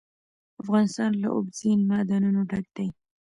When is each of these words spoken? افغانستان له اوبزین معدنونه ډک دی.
افغانستان 0.61 1.11
له 1.21 1.27
اوبزین 1.35 1.79
معدنونه 1.89 2.41
ډک 2.49 2.65
دی. 2.77 2.87